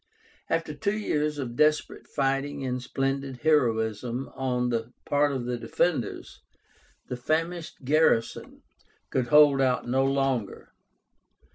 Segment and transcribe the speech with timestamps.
[0.49, 6.41] After two years of desperate fighting and splendid heroism on the part of the defenders,
[7.07, 8.63] the famished garrison
[9.11, 10.71] could hold out no longer.